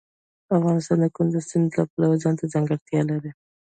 [0.57, 3.31] افغانستان د کندز سیند د پلوه ځانته ځانګړتیا لري.